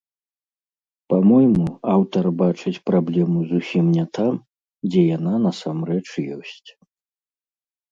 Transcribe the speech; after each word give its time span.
Па-мойму, 1.11 1.67
аўтар 1.95 2.25
бачыць 2.39 2.81
праблему 2.91 3.39
зусім 3.51 3.93
не 3.99 4.05
там, 4.21 4.33
дзе 4.89 5.01
яна 5.17 5.33
насамрэч 5.47 6.07
ёсць. 6.41 6.61